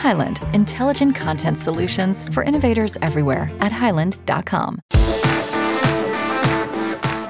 Highland, 0.00 0.40
intelligent 0.54 1.14
content 1.14 1.58
solutions 1.58 2.30
for 2.30 2.42
innovators 2.42 2.96
everywhere 3.02 3.50
at 3.60 3.70
highland.com. 3.70 4.80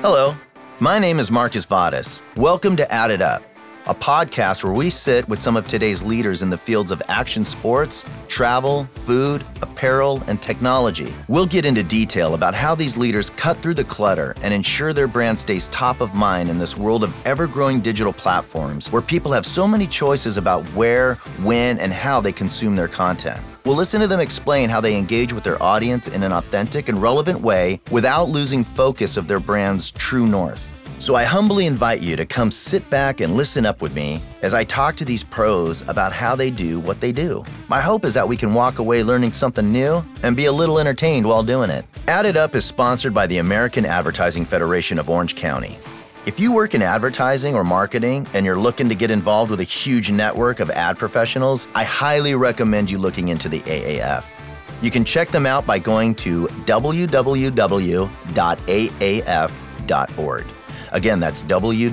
Hello, 0.00 0.36
my 0.78 1.00
name 1.00 1.18
is 1.18 1.30
Marcus 1.30 1.66
Vadas. 1.66 2.22
Welcome 2.36 2.76
to 2.76 2.92
Ad 2.92 3.10
It 3.10 3.20
Up, 3.20 3.42
a 3.86 3.94
podcast 3.94 4.62
where 4.62 4.72
we 4.72 4.88
sit 4.88 5.28
with 5.28 5.40
some 5.40 5.56
of 5.56 5.66
today's 5.66 6.02
leaders 6.02 6.42
in 6.42 6.50
the 6.50 6.56
fields 6.56 6.92
of 6.92 7.02
action 7.08 7.44
sports, 7.44 8.04
travel, 8.28 8.84
food, 8.92 9.44
apparel, 9.60 10.22
and 10.28 10.40
technology. 10.40 11.12
We'll 11.26 11.46
get 11.46 11.64
into 11.64 11.82
detail 11.82 12.34
about 12.34 12.54
how 12.54 12.76
these 12.76 12.96
leaders 12.96 13.30
cut 13.30 13.56
through 13.58 13.74
the 13.74 13.84
clutter 13.84 14.36
and 14.42 14.54
ensure 14.54 14.92
their 14.92 15.08
brand 15.08 15.38
stays 15.38 15.66
top 15.68 16.00
of 16.00 16.14
mind 16.14 16.48
in 16.48 16.58
this 16.58 16.76
world 16.76 17.02
of 17.02 17.14
ever 17.26 17.48
growing 17.48 17.80
digital 17.80 18.12
platforms 18.12 18.92
where 18.92 19.02
people 19.02 19.32
have 19.32 19.44
so 19.44 19.66
many 19.66 19.86
choices 19.86 20.36
about 20.36 20.64
where, 20.74 21.14
when, 21.42 21.78
and 21.80 21.92
how 21.92 22.20
they 22.20 22.32
consume 22.32 22.76
their 22.76 22.88
content. 22.88 23.40
We'll 23.64 23.76
listen 23.76 24.00
to 24.00 24.06
them 24.06 24.20
explain 24.20 24.68
how 24.70 24.80
they 24.80 24.96
engage 24.96 25.32
with 25.32 25.44
their 25.44 25.60
audience 25.62 26.06
in 26.06 26.22
an 26.22 26.32
authentic 26.32 26.88
and 26.88 27.02
relevant 27.02 27.40
way 27.40 27.80
without 27.90 28.28
losing 28.28 28.62
focus 28.62 29.16
of 29.16 29.26
their 29.26 29.40
brand's 29.40 29.90
true 29.90 30.26
north. 30.26 30.72
So 31.02 31.16
I 31.16 31.24
humbly 31.24 31.66
invite 31.66 32.00
you 32.00 32.14
to 32.14 32.24
come 32.24 32.52
sit 32.52 32.88
back 32.88 33.20
and 33.20 33.34
listen 33.34 33.66
up 33.66 33.82
with 33.82 33.92
me 33.92 34.22
as 34.42 34.54
I 34.54 34.62
talk 34.62 34.94
to 34.94 35.04
these 35.04 35.24
pros 35.24 35.82
about 35.88 36.12
how 36.12 36.36
they 36.36 36.48
do 36.48 36.78
what 36.78 37.00
they 37.00 37.10
do. 37.10 37.44
My 37.66 37.80
hope 37.80 38.04
is 38.04 38.14
that 38.14 38.28
we 38.28 38.36
can 38.36 38.54
walk 38.54 38.78
away 38.78 39.02
learning 39.02 39.32
something 39.32 39.72
new 39.72 40.04
and 40.22 40.36
be 40.36 40.44
a 40.44 40.52
little 40.52 40.78
entertained 40.78 41.26
while 41.26 41.42
doing 41.42 41.70
it. 41.70 41.84
Ad 42.06 42.24
It 42.24 42.36
Up 42.36 42.54
is 42.54 42.64
sponsored 42.64 43.12
by 43.12 43.26
the 43.26 43.38
American 43.38 43.84
Advertising 43.84 44.44
Federation 44.44 44.96
of 44.96 45.10
Orange 45.10 45.34
County. 45.34 45.76
If 46.24 46.38
you 46.38 46.52
work 46.54 46.72
in 46.72 46.82
advertising 46.82 47.56
or 47.56 47.64
marketing 47.64 48.28
and 48.32 48.46
you're 48.46 48.56
looking 48.56 48.88
to 48.88 48.94
get 48.94 49.10
involved 49.10 49.50
with 49.50 49.58
a 49.58 49.64
huge 49.64 50.12
network 50.12 50.60
of 50.60 50.70
ad 50.70 50.98
professionals, 50.98 51.66
I 51.74 51.82
highly 51.82 52.36
recommend 52.36 52.92
you 52.92 52.98
looking 52.98 53.26
into 53.26 53.48
the 53.48 53.58
AAF. 53.62 54.24
You 54.80 54.92
can 54.92 55.04
check 55.04 55.30
them 55.30 55.46
out 55.46 55.66
by 55.66 55.80
going 55.80 56.14
to 56.14 56.46
www.aaf.org. 56.46 58.06
Again, 60.92 61.20
that's 61.20 61.42
www.aaf.org. 61.42 61.92